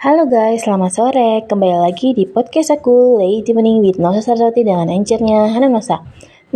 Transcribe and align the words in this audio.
Halo 0.00 0.24
guys, 0.24 0.64
selamat 0.64 0.96
sore. 0.96 1.44
Kembali 1.44 1.76
lagi 1.76 2.16
di 2.16 2.24
podcast 2.24 2.72
aku, 2.72 3.20
Lady 3.20 3.52
Evening 3.52 3.84
with 3.84 4.00
Nosa 4.00 4.24
Saraswati 4.24 4.64
dengan 4.64 4.88
anchornya 4.88 5.52
Hana 5.52 5.68
Nosa. 5.68 6.00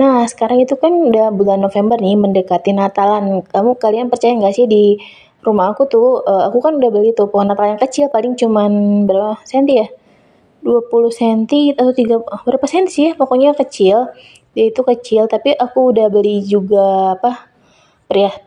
Nah, 0.01 0.25
sekarang 0.25 0.65
itu 0.65 0.81
kan 0.81 0.89
udah 0.89 1.29
bulan 1.29 1.61
November 1.61 2.01
nih, 2.01 2.17
mendekati 2.17 2.73
Natalan. 2.73 3.45
Kamu 3.45 3.77
kalian 3.77 4.09
percaya 4.09 4.33
nggak 4.33 4.57
sih 4.57 4.65
di 4.65 4.97
rumah 5.45 5.77
aku 5.77 5.85
tuh, 5.85 6.25
uh, 6.25 6.49
aku 6.49 6.65
kan 6.65 6.81
udah 6.81 6.89
beli 6.89 7.13
tuh 7.13 7.29
pohon 7.29 7.53
Natal 7.53 7.69
yang 7.69 7.77
kecil, 7.77 8.09
paling 8.09 8.33
cuman 8.33 9.05
berapa 9.05 9.37
senti 9.45 9.77
ya? 9.77 9.93
20 10.65 11.13
senti 11.13 11.69
atau 11.77 11.93
3, 11.93 12.49
berapa 12.49 12.65
senti 12.65 12.91
sih 12.97 13.05
ya? 13.09 13.13
Pokoknya 13.13 13.53
kecil. 13.53 14.09
Dia 14.57 14.73
itu 14.73 14.81
kecil, 14.81 15.29
tapi 15.29 15.53
aku 15.53 15.93
udah 15.93 16.09
beli 16.09 16.41
juga 16.49 17.13
apa? 17.21 17.53
Perias, 18.09 18.41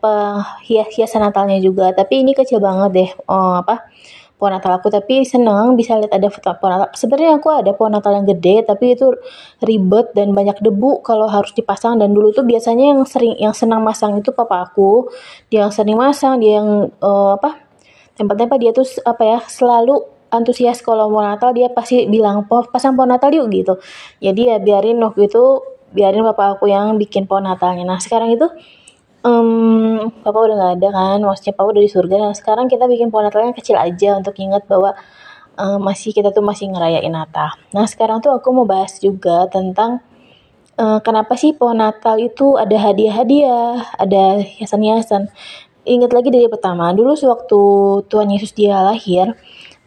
hias 0.65 0.89
hiasan 0.89 1.21
Natalnya 1.21 1.61
juga. 1.61 1.93
Tapi 1.93 2.25
ini 2.25 2.33
kecil 2.33 2.57
banget 2.57 2.89
deh. 2.97 3.09
Oh, 3.29 3.61
apa? 3.61 3.93
Pohon 4.37 4.53
Natal 4.53 4.77
aku 4.77 4.93
tapi 4.93 5.25
seneng 5.25 5.73
bisa 5.73 5.97
lihat 5.97 6.13
ada 6.13 6.29
foto 6.29 6.53
pohon 6.61 6.77
Natal. 6.77 6.89
Sebenarnya 6.93 7.41
aku 7.41 7.49
ada 7.49 7.71
pohon 7.73 7.91
Natal 7.97 8.13
yang 8.13 8.25
gede 8.29 8.61
tapi 8.69 8.93
itu 8.93 9.09
ribet 9.65 10.13
dan 10.13 10.31
banyak 10.37 10.61
debu 10.61 11.01
kalau 11.01 11.25
harus 11.25 11.51
dipasang. 11.57 11.97
Dan 11.97 12.13
dulu 12.13 12.29
tuh 12.29 12.45
biasanya 12.45 12.93
yang 12.93 13.01
sering 13.03 13.33
yang 13.41 13.57
senang 13.57 13.81
masang 13.81 14.13
itu 14.21 14.29
papa 14.29 14.69
aku. 14.69 15.09
Dia 15.49 15.65
yang 15.65 15.73
sering 15.73 15.97
masang 15.97 16.37
dia 16.37 16.61
yang 16.61 16.93
uh, 17.01 17.33
apa 17.33 17.65
tempat-tempat 18.13 18.57
dia 18.61 18.71
tuh 18.73 18.85
apa 19.05 19.23
ya 19.25 19.39
selalu 19.45 20.05
antusias 20.29 20.85
kalau 20.85 21.09
mau 21.09 21.25
Natal 21.25 21.53
dia 21.57 21.73
pasti 21.73 22.05
bilang 22.05 22.45
pasang 22.45 22.93
pohon 22.93 23.09
Natal 23.09 23.33
yuk 23.33 23.49
gitu. 23.49 23.81
Jadi 24.21 24.53
ya 24.53 24.61
biarin 24.61 25.01
waktu 25.01 25.25
itu 25.27 25.65
biarin 25.97 26.21
papa 26.21 26.53
aku 26.53 26.69
yang 26.69 26.93
bikin 27.01 27.25
pohon 27.25 27.49
Natalnya. 27.49 27.89
Nah 27.89 27.97
sekarang 27.97 28.37
itu 28.37 28.45
um, 29.27 30.07
papa 30.23 30.37
udah 30.39 30.55
nggak 30.55 30.73
ada 30.79 30.87
kan 30.95 31.19
maksudnya 31.19 31.53
papa 31.59 31.75
udah 31.75 31.83
di 31.83 31.91
surga. 31.91 32.15
Dan 32.15 32.31
sekarang 32.31 32.65
kita 32.71 32.87
bikin 32.87 33.11
pohon 33.11 33.27
Natal 33.27 33.43
yang 33.43 33.57
kecil 33.57 33.75
aja 33.75 34.15
untuk 34.15 34.39
ingat 34.39 34.63
bahwa 34.71 34.95
um, 35.59 35.79
masih 35.83 36.15
kita 36.15 36.31
tuh 36.31 36.45
masih 36.45 36.71
ngerayain 36.71 37.11
Natal. 37.11 37.59
Nah 37.75 37.83
sekarang 37.83 38.23
tuh 38.23 38.31
aku 38.31 38.47
mau 38.55 38.63
bahas 38.63 38.95
juga 39.03 39.51
tentang 39.51 39.99
uh, 40.79 40.99
kenapa 41.03 41.35
sih 41.35 41.51
pohon 41.51 41.83
Natal 41.83 42.15
itu 42.21 42.55
ada 42.55 42.77
hadiah-hadiah 42.79 43.99
ada 43.99 44.39
hiasan-hiasan. 44.39 45.27
Ingat 45.87 46.11
lagi 46.11 46.29
dari 46.31 46.47
pertama 46.51 46.91
dulu 46.91 47.15
sewaktu 47.15 47.59
Tuhan 48.11 48.27
Yesus 48.31 48.51
dia 48.51 48.79
lahir 48.83 49.35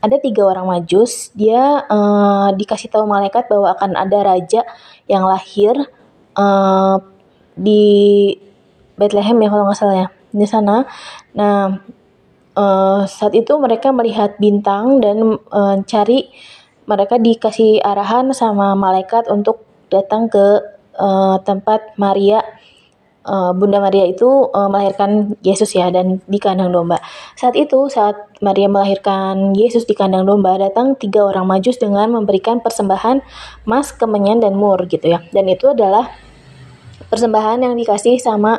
ada 0.00 0.16
tiga 0.16 0.48
orang 0.48 0.64
majus. 0.64 1.28
Dia 1.36 1.84
uh, 1.84 2.48
dikasih 2.56 2.88
tahu 2.88 3.04
malaikat 3.04 3.52
bahwa 3.52 3.76
akan 3.76 4.00
ada 4.00 4.18
raja 4.24 4.64
yang 5.04 5.28
lahir 5.28 5.76
uh, 6.40 6.96
di 7.52 8.32
Bethlehem 9.00 9.40
ya 9.40 9.48
kalau 9.48 9.64
nggak 9.64 9.78
salah 9.80 9.96
ya 10.04 10.08
di 10.30 10.44
sana. 10.44 10.84
Nah 11.32 11.80
uh, 12.52 13.00
saat 13.08 13.32
itu 13.32 13.56
mereka 13.56 13.88
melihat 13.96 14.36
bintang 14.36 15.00
dan 15.00 15.40
uh, 15.48 15.80
cari 15.88 16.28
mereka 16.84 17.16
dikasih 17.16 17.80
arahan 17.80 18.34
sama 18.36 18.76
malaikat 18.76 19.30
untuk 19.32 19.64
datang 19.88 20.28
ke 20.28 20.60
uh, 21.00 21.40
tempat 21.40 21.96
Maria 21.96 22.44
Bunda 23.30 23.78
Maria 23.84 24.08
itu 24.08 24.48
melahirkan 24.48 25.36
Yesus 25.44 25.76
ya 25.76 25.92
dan 25.92 26.24
di 26.24 26.40
kandang 26.40 26.72
domba. 26.72 26.98
Saat 27.36 27.52
itu 27.52 27.86
saat 27.92 28.16
Maria 28.40 28.66
melahirkan 28.66 29.52
Yesus 29.52 29.84
di 29.84 29.92
kandang 29.92 30.24
domba 30.24 30.56
datang 30.56 30.96
tiga 30.96 31.28
orang 31.28 31.44
majus 31.44 31.76
dengan 31.76 32.10
memberikan 32.16 32.64
persembahan 32.64 33.20
emas, 33.68 33.92
kemenyan 33.92 34.40
dan 34.40 34.56
mur 34.56 34.82
gitu 34.88 35.04
ya. 35.04 35.20
Dan 35.36 35.52
itu 35.52 35.68
adalah 35.68 36.10
persembahan 37.12 37.60
yang 37.60 37.76
dikasih 37.76 38.16
sama 38.16 38.56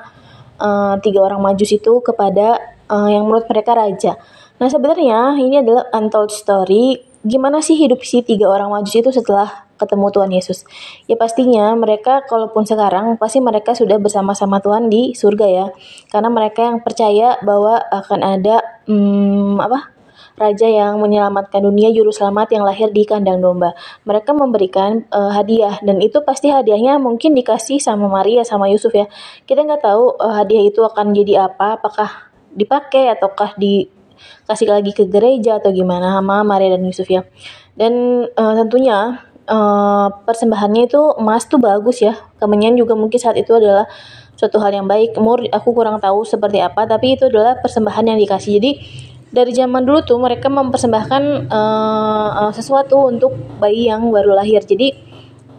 uh, 0.62 0.96
tiga 1.02 1.26
orang 1.26 1.42
majus 1.42 1.74
itu 1.74 2.00
kepada 2.06 2.78
uh, 2.88 3.10
yang 3.10 3.26
menurut 3.26 3.50
mereka 3.50 3.74
raja. 3.74 4.22
Nah 4.62 4.70
sebenarnya 4.70 5.42
ini 5.42 5.66
adalah 5.66 5.90
untold 5.98 6.30
story. 6.30 7.02
Gimana 7.22 7.62
sih 7.62 7.78
hidup 7.78 8.02
si 8.06 8.22
tiga 8.22 8.50
orang 8.50 8.70
majus 8.70 9.02
itu 9.02 9.10
setelah 9.10 9.66
ketemu 9.78 10.14
Tuhan 10.14 10.32
Yesus? 10.34 10.66
Ya 11.10 11.18
pastinya 11.18 11.74
mereka 11.74 12.22
kalaupun 12.26 12.66
sekarang 12.70 13.18
pasti 13.18 13.42
mereka 13.42 13.74
sudah 13.74 13.98
bersama-sama 13.98 14.62
Tuhan 14.62 14.90
di 14.90 15.18
surga 15.18 15.48
ya. 15.50 15.66
Karena 16.14 16.30
mereka 16.30 16.66
yang 16.66 16.86
percaya 16.86 17.42
bahwa 17.42 17.78
akan 17.78 18.20
ada 18.22 18.62
hmm, 18.86 19.58
apa 19.62 20.01
raja 20.40 20.68
yang 20.68 21.00
menyelamatkan 21.00 21.62
dunia 21.64 21.92
juru 21.92 22.10
selamat 22.10 22.56
yang 22.56 22.64
lahir 22.64 22.90
di 22.90 23.04
kandang 23.04 23.40
domba. 23.44 23.76
Mereka 24.08 24.32
memberikan 24.36 25.06
uh, 25.12 25.32
hadiah 25.34 25.80
dan 25.84 26.00
itu 26.00 26.24
pasti 26.24 26.50
hadiahnya 26.50 26.98
mungkin 26.98 27.36
dikasih 27.36 27.80
sama 27.80 28.08
Maria 28.08 28.44
sama 28.48 28.72
Yusuf 28.72 28.92
ya. 28.96 29.08
Kita 29.46 29.64
nggak 29.64 29.84
tahu 29.84 30.18
uh, 30.18 30.34
hadiah 30.38 30.64
itu 30.66 30.82
akan 30.82 31.14
jadi 31.16 31.52
apa, 31.52 31.80
apakah 31.80 32.32
dipakai 32.52 33.12
ataukah 33.16 33.56
dikasih 33.56 34.68
lagi 34.68 34.92
ke 34.92 35.08
gereja 35.08 35.60
atau 35.60 35.72
gimana 35.72 36.20
sama 36.20 36.44
Maria 36.44 36.76
dan 36.76 36.84
Yusuf 36.84 37.08
ya. 37.08 37.24
Dan 37.76 38.26
uh, 38.36 38.54
tentunya 38.60 39.24
uh, 39.48 40.08
persembahannya 40.28 40.88
itu 40.88 41.02
emas 41.20 41.48
tuh 41.48 41.60
bagus 41.60 42.04
ya. 42.04 42.18
Kemenyan 42.40 42.76
juga 42.76 42.96
mungkin 42.98 43.20
saat 43.20 43.40
itu 43.40 43.56
adalah 43.56 43.88
suatu 44.36 44.58
hal 44.58 44.74
yang 44.74 44.88
baik. 44.90 45.16
Mur 45.22 45.46
aku 45.54 45.70
kurang 45.76 46.02
tahu 46.02 46.26
seperti 46.26 46.64
apa, 46.64 46.90
tapi 46.90 47.14
itu 47.14 47.30
adalah 47.30 47.60
persembahan 47.62 48.16
yang 48.16 48.20
dikasih. 48.20 48.58
Jadi 48.58 48.72
dari 49.32 49.56
zaman 49.56 49.88
dulu 49.88 50.04
tuh 50.04 50.20
mereka 50.20 50.52
mempersembahkan 50.52 51.48
uh, 51.48 52.30
uh, 52.46 52.52
sesuatu 52.52 53.08
untuk 53.08 53.32
bayi 53.64 53.88
yang 53.88 54.12
baru 54.12 54.36
lahir. 54.36 54.60
Jadi 54.62 54.92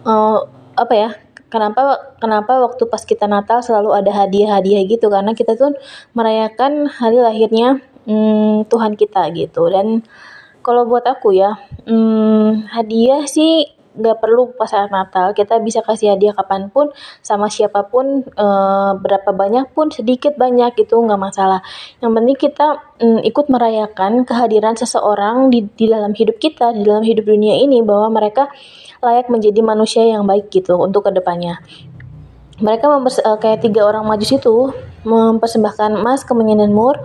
uh, 0.05 0.45
apa 0.77 0.95
ya? 0.95 1.11
Kenapa 1.53 2.17
kenapa 2.17 2.65
waktu 2.65 2.89
pas 2.89 3.05
kita 3.05 3.29
Natal 3.29 3.61
selalu 3.61 3.93
ada 3.93 4.09
hadiah-hadiah 4.25 4.89
gitu 4.89 5.13
karena 5.13 5.37
kita 5.37 5.53
tuh 5.53 5.77
merayakan 6.17 6.89
hari 6.89 7.21
lahirnya 7.21 7.81
um, 8.09 8.65
Tuhan 8.65 8.97
kita 8.97 9.29
gitu. 9.37 9.69
Dan 9.69 10.01
kalau 10.65 10.89
buat 10.89 11.05
aku 11.05 11.37
ya, 11.37 11.61
um, 11.85 12.65
hadiah 12.73 13.29
sih 13.29 13.69
nggak 13.93 14.17
perlu 14.19 14.57
pas 14.57 14.69
saat 14.69 14.89
Natal. 14.89 15.37
Kita 15.37 15.61
bisa 15.61 15.85
kasih 15.85 16.17
hadiah 16.17 16.33
kapan 16.33 16.73
pun 16.73 16.89
sama 17.21 17.53
siapa 17.53 17.87
pun 17.89 18.25
e, 18.25 18.47
berapa 18.97 19.31
banyak 19.33 19.73
pun 19.77 19.93
sedikit 19.93 20.37
banyak 20.37 20.73
itu 20.81 20.95
nggak 20.97 21.21
masalah. 21.21 21.61
Yang 22.01 22.13
penting 22.17 22.37
kita 22.39 22.69
mm, 23.01 23.21
ikut 23.29 23.47
merayakan 23.53 24.13
kehadiran 24.25 24.75
seseorang 24.77 25.53
di, 25.53 25.69
di 25.77 25.87
dalam 25.89 26.17
hidup 26.17 26.41
kita 26.41 26.73
di 26.73 26.83
dalam 26.85 27.05
hidup 27.05 27.29
dunia 27.29 27.61
ini 27.61 27.85
bahwa 27.85 28.23
mereka 28.23 28.49
layak 29.03 29.29
menjadi 29.29 29.61
manusia 29.61 30.03
yang 30.07 30.25
baik 30.25 30.49
gitu 30.49 30.79
untuk 30.81 31.07
ke 31.07 31.11
depannya. 31.13 31.61
Mereka 32.63 32.87
mempers, 32.89 33.21
e, 33.21 33.31
kayak 33.41 33.61
tiga 33.61 33.85
orang 33.85 34.09
majus 34.09 34.33
itu 34.33 34.73
mempersembahkan 35.03 35.99
emas 35.99 36.23
kemenyan 36.23 36.63
dan 36.63 36.73
mur 36.73 36.97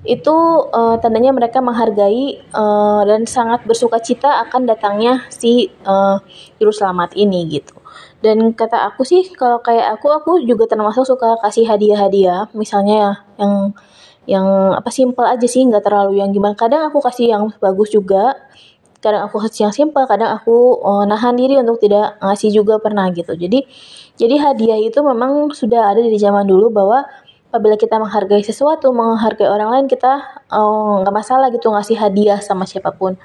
itu 0.00 0.36
uh, 0.72 0.96
tandanya 0.96 1.28
mereka 1.36 1.60
menghargai 1.60 2.40
uh, 2.56 3.04
dan 3.04 3.28
sangat 3.28 3.68
bersuka 3.68 4.00
cita 4.00 4.40
akan 4.48 4.64
datangnya 4.64 5.28
si 5.28 5.68
uh, 5.84 6.16
juru 6.56 6.72
selamat 6.72 7.12
ini 7.20 7.44
gitu. 7.52 7.76
Dan 8.24 8.56
kata 8.56 8.88
aku 8.88 9.04
sih 9.04 9.28
kalau 9.36 9.60
kayak 9.60 9.96
aku 9.96 10.08
aku 10.12 10.32
juga 10.44 10.64
termasuk 10.64 11.04
suka 11.04 11.36
kasih 11.44 11.68
hadiah-hadiah, 11.68 12.48
misalnya 12.56 12.96
ya 12.96 13.12
yang 13.40 13.54
yang 14.28 14.46
apa 14.76 14.88
simpel 14.92 15.24
aja 15.24 15.44
sih 15.48 15.64
nggak 15.68 15.84
terlalu 15.84 16.20
yang 16.20 16.32
gimana. 16.32 16.56
Kadang 16.56 16.88
aku 16.88 17.00
kasih 17.04 17.32
yang 17.36 17.52
bagus 17.60 17.92
juga, 17.92 18.36
kadang 19.04 19.28
aku 19.28 19.40
kasih 19.48 19.68
yang 19.68 19.74
simpel, 19.76 20.04
kadang 20.08 20.32
aku 20.32 20.80
uh, 20.80 21.04
nahan 21.08 21.36
diri 21.36 21.60
untuk 21.60 21.80
tidak 21.80 22.20
ngasih 22.20 22.52
juga 22.52 22.80
pernah 22.80 23.08
gitu. 23.12 23.36
Jadi 23.36 23.64
jadi 24.20 24.36
hadiah 24.36 24.80
itu 24.80 25.00
memang 25.00 25.52
sudah 25.56 25.92
ada 25.92 26.04
di 26.04 26.16
zaman 26.20 26.44
dulu 26.44 26.68
bahwa 26.68 27.08
apabila 27.50 27.74
kita 27.74 27.98
menghargai 27.98 28.46
sesuatu, 28.46 28.94
menghargai 28.94 29.50
orang 29.50 29.74
lain, 29.74 29.86
kita 29.90 30.22
oh, 30.54 31.02
nggak 31.02 31.10
oh, 31.10 31.18
masalah 31.18 31.50
gitu 31.50 31.66
ngasih 31.74 31.98
hadiah 31.98 32.38
sama 32.38 32.62
siapa 32.62 32.94
pun. 32.94 33.18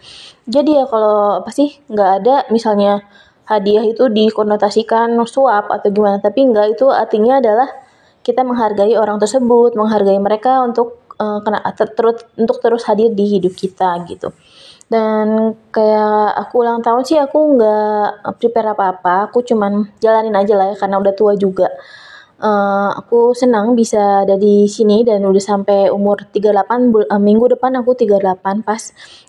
Jadi 0.49 0.81
ya 0.81 0.89
kalau 0.89 1.45
apa 1.45 1.53
sih 1.53 1.77
nggak 1.85 2.09
ada 2.25 2.35
misalnya 2.49 3.05
hadiah 3.45 3.85
itu 3.85 4.09
dikonotasikan 4.09 5.13
suap 5.29 5.69
atau 5.69 5.93
gimana, 5.93 6.17
tapi 6.17 6.41
nggak 6.41 6.73
itu 6.73 6.89
artinya 6.89 7.37
adalah 7.37 7.69
kita 8.25 8.41
menghargai 8.41 8.97
orang 8.97 9.21
tersebut, 9.21 9.77
menghargai 9.77 10.17
mereka 10.17 10.57
untuk 10.65 11.05
uh, 11.21 11.45
kena 11.45 11.61
terus 11.77 12.25
untuk 12.33 12.57
terus 12.57 12.81
hadir 12.89 13.13
di 13.13 13.37
hidup 13.37 13.53
kita 13.53 14.01
gitu. 14.09 14.33
Dan 14.89 15.53
kayak 15.69 16.33
aku 16.45 16.65
ulang 16.65 16.81
tahun 16.81 17.05
sih 17.05 17.21
aku 17.21 17.61
nggak 17.61 18.41
prepare 18.41 18.73
apa-apa, 18.73 19.29
aku 19.29 19.45
cuman 19.45 19.93
jalanin 20.01 20.33
aja 20.33 20.57
lah 20.57 20.73
ya 20.73 20.75
karena 20.81 20.97
udah 20.97 21.13
tua 21.13 21.37
juga 21.37 21.69
uh, 22.39 22.89
aku 22.95 23.31
senang 23.35 23.75
bisa 23.75 24.23
ada 24.27 24.35
di 24.35 24.67
sini 24.67 25.03
dan 25.03 25.23
udah 25.23 25.43
sampai 25.43 25.87
umur 25.91 26.27
38 26.31 26.91
bul 26.91 27.03
uh, 27.07 27.21
minggu 27.21 27.55
depan 27.55 27.75
aku 27.79 27.95
38 27.95 28.65
pas. 28.65 28.81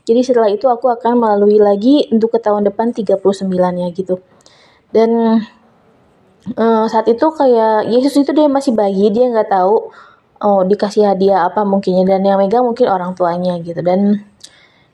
Jadi 0.06 0.20
setelah 0.22 0.50
itu 0.50 0.66
aku 0.66 0.90
akan 0.90 1.18
melalui 1.18 1.58
lagi 1.62 2.06
untuk 2.10 2.34
ke 2.34 2.38
tahun 2.42 2.66
depan 2.66 2.94
39 2.94 3.22
ya 3.54 3.88
gitu. 3.94 4.18
Dan 4.90 5.42
uh, 6.54 6.86
saat 6.86 7.06
itu 7.10 7.26
kayak 7.34 7.90
Yesus 7.90 8.16
itu 8.22 8.30
dia 8.34 8.46
masih 8.50 8.74
bayi, 8.74 9.10
dia 9.10 9.30
nggak 9.30 9.50
tahu 9.50 9.90
oh 10.42 10.60
dikasih 10.68 11.08
hadiah 11.08 11.48
apa 11.48 11.64
mungkinnya 11.64 12.04
dan 12.04 12.20
yang 12.24 12.36
megang 12.36 12.64
mungkin 12.64 12.92
orang 12.92 13.16
tuanya 13.16 13.56
gitu 13.64 13.80
dan 13.80 14.20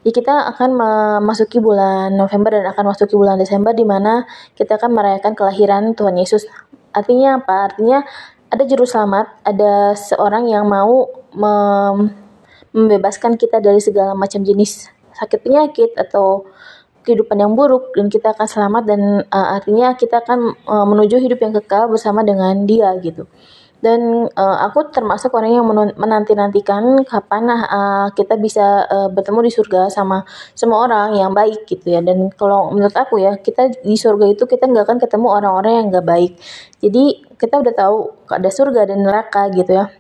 ya 0.03 0.11
kita 0.11 0.51
akan 0.55 0.71
memasuki 0.75 1.59
bulan 1.63 2.15
November 2.15 2.51
dan 2.59 2.67
akan 2.71 2.95
masuki 2.95 3.15
bulan 3.15 3.39
Desember 3.39 3.71
di 3.75 3.87
mana 3.87 4.27
kita 4.59 4.79
akan 4.79 4.91
merayakan 4.95 5.33
kelahiran 5.35 5.95
Tuhan 5.95 6.19
Yesus 6.19 6.47
Artinya 6.93 7.41
apa? 7.41 7.73
Artinya 7.73 8.05
ada 8.53 8.63
juru 8.69 8.85
selamat, 8.85 9.27
ada 9.49 9.97
seorang 9.97 10.49
yang 10.49 10.69
mau 10.69 11.09
mem 11.33 12.13
membebaskan 12.73 13.37
kita 13.37 13.61
dari 13.61 13.81
segala 13.85 14.17
macam 14.17 14.41
jenis 14.41 14.89
sakit 15.13 15.45
penyakit 15.45 15.93
atau 15.93 16.49
kehidupan 17.05 17.37
yang 17.37 17.53
buruk 17.53 17.93
dan 17.93 18.09
kita 18.09 18.33
akan 18.33 18.47
selamat 18.47 18.83
dan 18.89 19.01
uh, 19.29 19.49
artinya 19.59 19.93
kita 19.99 20.23
akan 20.23 20.57
uh, 20.65 20.87
menuju 20.87 21.19
hidup 21.21 21.43
yang 21.43 21.53
kekal 21.53 21.91
bersama 21.91 22.25
dengan 22.25 22.65
dia 22.65 22.95
gitu 23.03 23.27
dan 23.83 24.31
uh, 24.31 24.57
aku 24.63 24.95
termasuk 24.95 25.35
orang 25.35 25.59
yang 25.59 25.67
menanti-nantikan 25.99 27.03
kapan 27.03 27.51
uh, 27.51 28.15
kita 28.15 28.39
bisa 28.39 28.87
uh, 28.87 29.11
bertemu 29.11 29.51
di 29.51 29.51
surga 29.51 29.91
sama 29.91 30.23
semua 30.55 30.87
orang 30.87 31.19
yang 31.19 31.35
baik 31.35 31.67
gitu 31.67 31.91
ya. 31.91 31.99
Dan 31.99 32.31
kalau 32.39 32.71
menurut 32.71 32.95
aku 32.95 33.19
ya 33.19 33.35
kita 33.43 33.75
di 33.83 33.99
surga 33.99 34.39
itu 34.39 34.47
kita 34.47 34.71
nggak 34.71 34.87
akan 34.87 34.99
ketemu 35.03 35.27
orang-orang 35.35 35.73
yang 35.83 35.87
nggak 35.91 36.07
baik. 36.07 36.33
Jadi 36.79 37.27
kita 37.35 37.59
udah 37.59 37.75
tahu 37.75 37.97
ada 38.31 38.51
surga 38.55 38.87
dan 38.87 39.03
neraka 39.03 39.51
gitu 39.51 39.75
ya. 39.75 39.91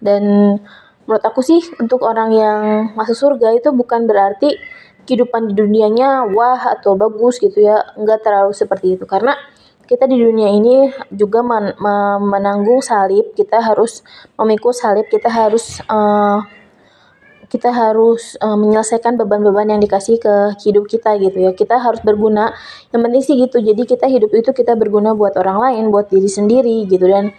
Dan 0.00 0.56
menurut 1.04 1.24
aku 1.28 1.44
sih 1.44 1.60
untuk 1.76 2.00
orang 2.00 2.32
yang 2.32 2.60
masuk 2.96 3.12
surga 3.12 3.60
itu 3.60 3.76
bukan 3.76 4.08
berarti 4.08 4.56
kehidupan 5.04 5.52
di 5.52 5.54
dunianya 5.54 6.32
wah 6.32 6.80
atau 6.80 6.96
bagus 6.96 7.44
gitu 7.44 7.60
ya. 7.60 7.92
Nggak 8.00 8.24
terlalu 8.24 8.56
seperti 8.56 8.96
itu. 8.96 9.04
Karena 9.04 9.36
kita 9.86 10.10
di 10.10 10.18
dunia 10.18 10.50
ini 10.50 10.90
juga 11.14 11.40
men 11.46 11.72
menanggung 12.20 12.82
salib, 12.82 13.32
kita 13.38 13.62
harus 13.62 14.02
memikul 14.34 14.74
salib, 14.74 15.06
kita 15.06 15.30
harus 15.30 15.80
uh, 15.86 16.42
kita 17.46 17.70
harus 17.70 18.34
uh, 18.42 18.58
menyelesaikan 18.58 19.14
beban-beban 19.14 19.70
yang 19.70 19.80
dikasih 19.80 20.18
ke 20.18 20.34
hidup 20.66 20.90
kita 20.90 21.14
gitu 21.22 21.38
ya. 21.38 21.54
Kita 21.54 21.78
harus 21.78 22.02
berguna. 22.02 22.50
Yang 22.90 23.00
penting 23.06 23.22
sih 23.22 23.34
gitu. 23.38 23.56
Jadi 23.62 23.82
kita 23.86 24.06
hidup 24.10 24.34
itu 24.34 24.50
kita 24.50 24.74
berguna 24.74 25.14
buat 25.14 25.38
orang 25.38 25.62
lain, 25.62 25.94
buat 25.94 26.10
diri 26.10 26.26
sendiri 26.26 26.90
gitu 26.90 27.06
dan 27.06 27.30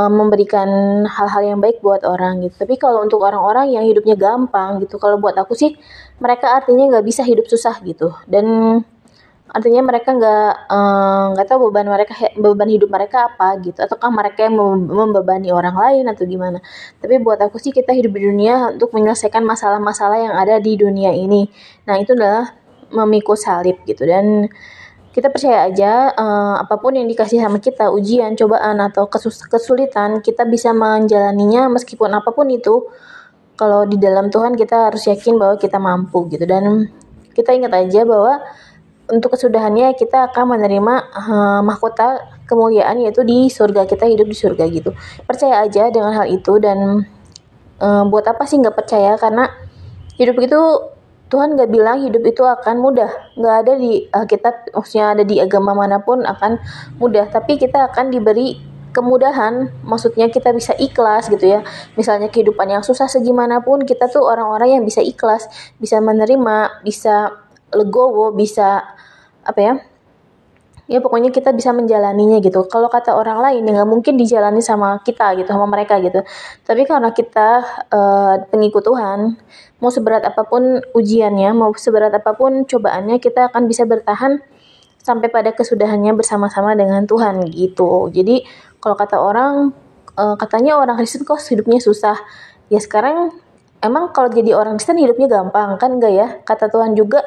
uh, 0.00 0.10
memberikan 0.10 0.68
hal-hal 1.04 1.42
yang 1.54 1.58
baik 1.60 1.84
buat 1.84 2.02
orang 2.08 2.40
gitu. 2.48 2.56
Tapi 2.64 2.80
kalau 2.80 3.04
untuk 3.04 3.20
orang-orang 3.20 3.76
yang 3.76 3.84
hidupnya 3.84 4.16
gampang 4.16 4.80
gitu, 4.80 4.96
kalau 4.96 5.20
buat 5.20 5.36
aku 5.36 5.52
sih 5.52 5.76
mereka 6.18 6.56
artinya 6.56 6.96
nggak 6.96 7.04
bisa 7.04 7.20
hidup 7.20 7.44
susah 7.44 7.76
gitu. 7.84 8.16
Dan 8.24 8.80
artinya 9.54 9.86
mereka 9.86 10.10
nggak 10.10 10.50
eh, 10.66 11.24
nggak 11.38 11.46
uh, 11.46 11.50
tahu 11.54 11.70
beban 11.70 11.86
mereka 11.86 12.12
beban 12.34 12.66
hidup 12.66 12.90
mereka 12.90 13.30
apa 13.30 13.54
gitu. 13.62 13.78
Ataukah 13.78 14.10
mereka 14.10 14.50
yang 14.50 14.58
membebani 14.90 15.54
orang 15.54 15.78
lain 15.78 16.04
atau 16.10 16.26
gimana. 16.26 16.58
Tapi 16.98 17.22
buat 17.22 17.38
aku 17.38 17.62
sih 17.62 17.70
kita 17.70 17.94
hidup 17.94 18.18
di 18.18 18.26
dunia 18.26 18.74
untuk 18.74 18.90
menyelesaikan 18.90 19.46
masalah-masalah 19.46 20.18
yang 20.18 20.34
ada 20.34 20.58
di 20.58 20.74
dunia 20.74 21.14
ini. 21.14 21.46
Nah 21.86 21.94
itu 22.02 22.18
adalah 22.18 22.50
memikul 22.90 23.38
salib 23.38 23.78
gitu. 23.86 24.02
Dan 24.02 24.50
kita 25.14 25.30
percaya 25.30 25.70
aja 25.70 26.10
uh, 26.10 26.58
apa 26.58 26.74
pun 26.82 26.98
yang 26.98 27.06
dikasih 27.06 27.38
sama 27.38 27.62
kita 27.62 27.94
ujian 27.94 28.34
cobaan 28.34 28.82
atau 28.82 29.06
kesus 29.06 29.38
kesulitan 29.46 30.18
kita 30.18 30.42
bisa 30.42 30.74
menjalaninya 30.74 31.70
meskipun 31.70 32.10
apa 32.10 32.34
pun 32.34 32.50
itu. 32.50 32.90
Kalau 33.54 33.86
di 33.86 34.02
dalam 34.02 34.34
Tuhan 34.34 34.58
kita 34.58 34.90
harus 34.90 35.06
yakin 35.06 35.38
bahwa 35.38 35.54
kita 35.62 35.78
mampu 35.78 36.26
gitu. 36.26 36.42
Dan 36.42 36.90
kita 37.38 37.54
ingat 37.54 37.70
aja 37.70 38.02
bahwa 38.02 38.42
untuk 39.08 39.36
kesudahannya 39.36 39.92
kita 40.00 40.32
akan 40.32 40.56
menerima 40.56 40.94
uh, 41.12 41.60
mahkota 41.60 42.24
kemuliaan 42.48 43.00
yaitu 43.04 43.20
di 43.20 43.52
surga. 43.52 43.84
Kita 43.84 44.08
hidup 44.08 44.24
di 44.28 44.36
surga 44.36 44.64
gitu. 44.72 44.96
Percaya 45.28 45.64
aja 45.64 45.92
dengan 45.92 46.16
hal 46.16 46.26
itu 46.32 46.56
dan 46.56 47.04
uh, 47.80 48.02
buat 48.08 48.24
apa 48.24 48.48
sih 48.48 48.56
nggak 48.60 48.76
percaya? 48.76 49.16
Karena 49.20 49.48
hidup 50.16 50.36
itu 50.40 50.60
Tuhan 51.28 51.56
nggak 51.58 51.70
bilang 51.72 52.00
hidup 52.00 52.22
itu 52.24 52.42
akan 52.44 52.80
mudah. 52.80 53.10
Nggak 53.36 53.54
ada 53.66 53.72
di 53.76 54.08
uh, 54.08 54.24
kita 54.24 54.72
maksudnya 54.72 55.06
ada 55.12 55.24
di 55.26 55.36
agama 55.36 55.76
mana 55.76 56.00
pun 56.00 56.24
akan 56.24 56.60
mudah. 56.96 57.28
Tapi 57.28 57.60
kita 57.60 57.92
akan 57.92 58.08
diberi 58.08 58.56
kemudahan. 58.96 59.68
Maksudnya 59.84 60.32
kita 60.32 60.54
bisa 60.56 60.72
ikhlas 60.80 61.28
gitu 61.28 61.44
ya. 61.44 61.60
Misalnya 62.00 62.32
kehidupan 62.32 62.72
yang 62.72 62.80
susah 62.80 63.10
segimanapun 63.10 63.84
kita 63.84 64.08
tuh 64.08 64.24
orang-orang 64.24 64.80
yang 64.80 64.82
bisa 64.86 65.04
ikhlas 65.04 65.44
bisa 65.76 66.00
menerima 66.00 66.80
bisa 66.86 67.43
legowo 67.74 68.32
bisa 68.32 68.82
apa 69.44 69.60
ya 69.60 69.74
ya 70.84 71.00
pokoknya 71.00 71.32
kita 71.32 71.56
bisa 71.56 71.72
menjalaninya 71.72 72.44
gitu. 72.44 72.68
Kalau 72.68 72.92
kata 72.92 73.16
orang 73.16 73.40
lain 73.40 73.64
ya 73.64 73.72
nggak 73.80 73.88
mungkin 73.88 74.14
dijalani 74.20 74.60
sama 74.60 75.00
kita 75.00 75.32
gitu 75.40 75.48
sama 75.48 75.64
mereka 75.64 75.96
gitu. 76.00 76.20
Tapi 76.64 76.84
karena 76.84 77.10
kita 77.16 77.48
uh, 77.88 78.34
pengikut 78.52 78.84
Tuhan 78.84 79.40
mau 79.80 79.88
seberat 79.88 80.24
apa 80.28 80.44
pun 80.44 80.84
ujiannya 80.92 81.56
mau 81.56 81.72
seberat 81.72 82.12
apa 82.12 82.36
pun 82.36 82.68
cobaannya 82.68 83.16
kita 83.20 83.48
akan 83.52 83.64
bisa 83.64 83.88
bertahan 83.88 84.44
sampai 85.04 85.28
pada 85.28 85.52
kesudahannya 85.52 86.16
bersama-sama 86.16 86.76
dengan 86.76 87.04
Tuhan 87.08 87.48
gitu. 87.52 88.08
Jadi 88.12 88.44
kalau 88.80 88.96
kata 88.96 89.16
orang 89.16 89.72
uh, 90.20 90.36
katanya 90.36 90.76
orang 90.76 91.00
Kristen 91.00 91.24
kok 91.24 91.40
hidupnya 91.40 91.80
susah. 91.80 92.16
Ya 92.68 92.80
sekarang 92.80 93.32
emang 93.80 94.12
kalau 94.12 94.28
jadi 94.28 94.52
orang 94.56 94.76
Kristen 94.76 95.00
hidupnya 95.00 95.28
gampang 95.32 95.80
kan 95.80 95.96
enggak 95.96 96.12
ya? 96.12 96.28
Kata 96.44 96.68
Tuhan 96.68 96.92
juga 96.92 97.24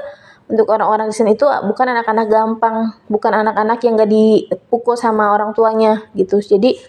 untuk 0.48 0.68
orang-orang 0.72 1.12
di 1.12 1.16
sini 1.16 1.36
itu 1.36 1.44
bukan 1.44 1.88
anak-anak 1.92 2.28
gampang, 2.32 2.78
bukan 3.12 3.34
anak-anak 3.36 3.80
yang 3.84 4.00
gak 4.00 4.12
dipukul 4.12 4.96
sama 4.96 5.36
orang 5.36 5.52
tuanya 5.52 6.08
gitu. 6.16 6.40
Jadi 6.40 6.80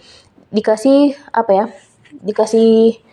dikasih 0.51 1.15
apa 1.35 1.51
ya? 1.51 1.65
Dikasih 2.23 3.03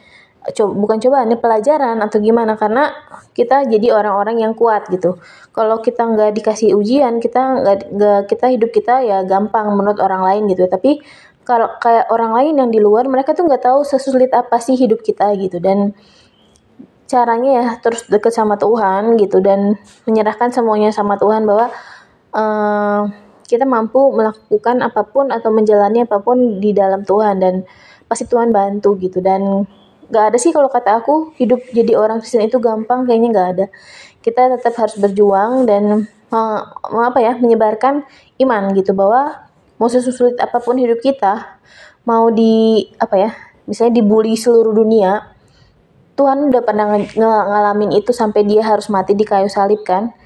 coba 0.47 0.73
bukan 0.79 0.99
coba 1.03 1.27
ini 1.27 1.35
pelajaran 1.35 1.99
atau 1.99 2.23
gimana 2.23 2.55
karena 2.55 2.95
kita 3.35 3.67
jadi 3.67 3.91
orang-orang 3.91 4.47
yang 4.47 4.55
kuat 4.55 4.87
gitu. 4.95 5.19
Kalau 5.51 5.83
kita 5.83 6.07
nggak 6.07 6.31
dikasih 6.39 6.79
ujian, 6.79 7.19
kita 7.19 7.41
nggak 7.67 8.31
kita 8.31 8.47
hidup 8.55 8.71
kita 8.71 9.03
ya 9.03 9.27
gampang 9.27 9.75
menurut 9.75 9.99
orang 9.99 10.23
lain 10.23 10.43
gitu. 10.55 10.71
Tapi 10.71 11.03
kalau 11.43 11.75
kayak 11.83 12.11
orang 12.11 12.35
lain 12.35 12.55
yang 12.63 12.71
di 12.71 12.79
luar 12.83 13.07
mereka 13.07 13.35
tuh 13.35 13.47
nggak 13.47 13.63
tahu 13.67 13.87
sesulit 13.87 14.31
apa 14.35 14.59
sih 14.59 14.75
hidup 14.75 15.03
kita 15.03 15.31
gitu 15.39 15.63
dan 15.63 15.95
caranya 17.07 17.51
ya 17.63 17.67
terus 17.79 18.07
deket 18.11 18.35
sama 18.35 18.59
Tuhan 18.59 19.15
gitu 19.19 19.39
dan 19.39 19.79
menyerahkan 20.05 20.51
semuanya 20.51 20.91
sama 20.91 21.15
Tuhan 21.15 21.47
bahwa 21.47 21.71
uh, 22.35 23.07
kita 23.47 23.63
mampu 23.63 24.11
melakukan 24.11 24.83
apa 24.83 25.07
pun 25.07 25.31
atau 25.31 25.55
menjalani 25.55 26.03
apa 26.03 26.19
pun 26.19 26.59
di 26.59 26.75
dalam 26.75 27.07
Tuhan 27.07 27.39
dan 27.39 27.55
pasti 28.11 28.27
Tuhan 28.27 28.51
bantu 28.51 28.99
gitu. 28.99 29.23
Dan 29.23 29.65
gak 30.11 30.35
ada 30.35 30.39
sih 30.39 30.51
kalau 30.51 30.67
kata 30.67 31.03
aku 31.03 31.35
hidup 31.39 31.63
jadi 31.71 31.95
orang 31.95 32.19
Kristen 32.19 32.43
itu 32.43 32.59
gampang 32.59 33.07
kayaknya 33.07 33.29
gak 33.33 33.49
ada. 33.57 33.67
Kita 34.21 34.59
tetap 34.59 34.75
harus 34.75 34.99
berjuang 34.99 35.71
dan 35.71 36.11
uh, 36.35 36.61
apa 36.91 37.19
ya 37.23 37.39
menyebarkan 37.39 38.03
iman 38.43 38.75
gitu 38.75 38.91
bahwa 38.93 39.47
mau 39.79 39.87
sesulit 39.87 40.35
apa 40.43 40.59
pun 40.59 40.75
hidup 40.75 40.99
kita 40.99 41.57
mau 42.07 42.31
di 42.31 42.87
apa 42.97 43.17
ya 43.19 43.31
misalnya 43.67 44.01
dibully 44.01 44.39
seluruh 44.39 44.73
dunia 44.73 45.36
Tuhan 46.17 46.49
udah 46.49 46.63
pernah 46.65 46.97
ng 46.97 47.13
ngalamin 47.21 47.93
itu 47.93 48.11
sampai 48.17 48.49
dia 48.49 48.65
harus 48.65 48.89
mati 48.89 49.13
di 49.13 49.23
kayu 49.29 49.53
salib 49.53 49.85
kan? 49.85 50.17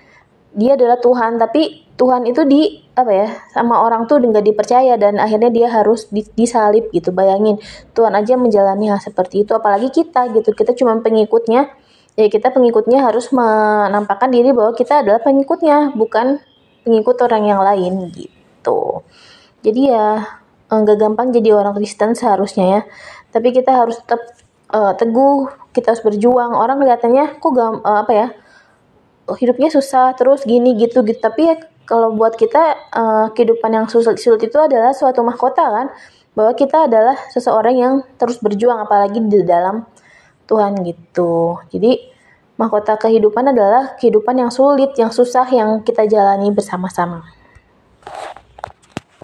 Dia 0.55 0.79
adalah 0.79 1.03
Tuhan 1.03 1.39
tapi 1.39 1.91
Tuhan 1.99 2.25
itu 2.31 2.47
di 2.47 2.81
apa 2.95 3.13
ya 3.13 3.29
sama 3.53 3.83
orang 3.83 4.07
tuh 4.07 4.23
nggak 4.23 4.41
dipercaya 4.41 4.97
dan 4.97 5.19
akhirnya 5.19 5.51
dia 5.51 5.69
harus 5.69 6.07
di, 6.09 6.23
disalib 6.39 6.89
gitu. 6.95 7.11
Bayangin 7.11 7.59
Tuhan 7.93 8.15
aja 8.15 8.39
menjalani 8.39 8.87
hal 8.89 9.03
seperti 9.03 9.43
itu 9.43 9.53
apalagi 9.53 9.91
kita 9.91 10.31
gitu. 10.31 10.55
Kita 10.55 10.73
cuma 10.79 10.95
pengikutnya. 11.03 11.69
Ya 12.19 12.27
kita 12.27 12.51
pengikutnya 12.55 13.07
harus 13.07 13.31
menampakkan 13.35 14.31
diri 14.31 14.51
bahwa 14.51 14.75
kita 14.75 15.03
adalah 15.03 15.23
pengikutnya 15.23 15.95
bukan 15.95 16.43
pengikut 16.87 17.17
orang 17.23 17.45
yang 17.47 17.61
lain 17.63 18.11
gitu. 18.15 19.03
Jadi 19.61 19.91
ya 19.91 20.39
nggak 20.71 20.97
gampang 20.97 21.35
jadi 21.35 21.53
orang 21.53 21.75
Kristen 21.77 22.15
seharusnya 22.15 22.67
ya. 22.67 22.81
Tapi 23.31 23.55
kita 23.55 23.75
harus 23.75 23.99
tetap 24.03 24.23
uh, 24.73 24.93
teguh 24.95 25.51
kita 25.75 25.95
harus 25.95 26.03
berjuang. 26.03 26.55
Orang 26.55 26.83
kelihatannya 26.83 27.39
kok 27.43 27.51
gak 27.51 27.71
uh, 27.83 27.99
apa 28.07 28.13
ya 28.13 28.29
hidupnya 29.31 29.71
susah 29.71 30.15
terus 30.19 30.43
gini 30.43 30.75
gitu 30.79 31.03
gitu. 31.07 31.19
Tapi 31.19 31.41
ya 31.51 31.55
kalau 31.87 32.15
buat 32.15 32.39
kita 32.39 32.91
uh, 32.95 33.27
kehidupan 33.35 33.71
yang 33.75 33.87
sulit, 33.91 34.19
sulit 34.19 34.47
itu 34.47 34.59
adalah 34.59 34.95
suatu 34.95 35.23
mahkota 35.27 35.63
kan? 35.63 35.87
Bahwa 36.35 36.55
kita 36.55 36.87
adalah 36.87 37.19
seseorang 37.35 37.75
yang 37.75 37.95
terus 38.15 38.39
berjuang 38.39 38.79
apalagi 38.79 39.19
di 39.19 39.43
dalam 39.43 39.83
Tuhan 40.47 40.79
gitu. 40.87 41.59
Jadi 41.71 42.11
mahkota 42.55 42.95
kehidupan 42.99 43.51
adalah 43.51 43.99
kehidupan 43.99 44.39
yang 44.39 44.51
sulit 44.53 44.95
yang 44.95 45.11
susah 45.11 45.49
yang 45.49 45.81
kita 45.83 46.05
jalani 46.07 46.53
bersama-sama 46.53 47.40